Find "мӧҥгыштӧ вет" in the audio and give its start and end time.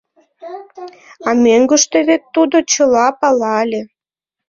1.43-2.23